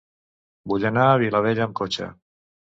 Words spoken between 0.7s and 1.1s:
Vull anar